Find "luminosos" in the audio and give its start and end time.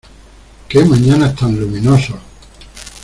1.59-2.17